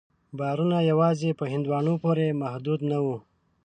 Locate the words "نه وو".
2.91-3.17